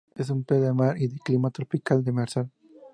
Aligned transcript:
Es 0.15 0.31
un 0.31 0.43
pez 0.43 0.59
de 0.59 0.73
mar 0.73 0.99
y 0.99 1.05
de 1.09 1.19
clima 1.19 1.51
tropical 1.51 2.03
demersal. 2.03 2.49